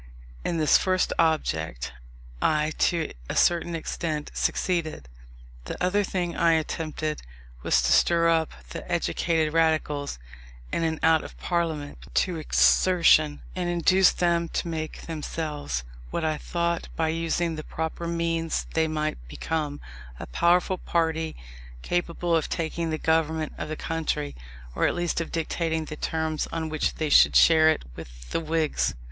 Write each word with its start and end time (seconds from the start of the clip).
In 0.43 0.57
this 0.57 0.79
first 0.79 1.13
object 1.19 1.93
I, 2.41 2.71
to 2.89 3.11
a 3.29 3.35
certain 3.35 3.75
extent, 3.75 4.31
succeeded. 4.33 5.07
The 5.65 5.77
other 5.79 6.03
thing 6.03 6.35
I 6.35 6.53
attempted, 6.53 7.21
was 7.61 7.83
to 7.83 7.91
stir 7.91 8.27
up 8.27 8.51
the 8.69 8.91
educated 8.91 9.53
Radicals, 9.53 10.17
in 10.73 10.83
and 10.83 10.99
out 11.03 11.23
of 11.23 11.37
Parliament, 11.37 11.99
to 12.15 12.37
exertion, 12.37 13.43
and 13.55 13.69
induce 13.69 14.09
them 14.11 14.49
to 14.53 14.67
make 14.67 15.01
themselves, 15.03 15.83
what 16.09 16.25
I 16.25 16.35
thought 16.37 16.87
by 16.95 17.09
using 17.09 17.53
the 17.53 17.63
proper 17.63 18.07
means 18.07 18.65
they 18.73 18.87
might 18.87 19.19
become 19.27 19.79
a 20.19 20.25
powerful 20.25 20.79
party 20.79 21.35
capable 21.83 22.35
of 22.35 22.49
taking 22.49 22.89
the 22.89 22.97
government 22.97 23.53
of 23.59 23.69
the 23.69 23.75
country, 23.75 24.35
or 24.73 24.87
at 24.87 24.95
least 24.95 25.21
of 25.21 25.31
dictating 25.31 25.85
the 25.85 25.95
terms 25.95 26.47
on 26.51 26.69
which 26.69 26.95
they 26.95 27.09
should 27.09 27.35
share 27.35 27.69
it 27.69 27.83
with 27.95 28.31
the 28.31 28.39
Whigs. 28.39 28.95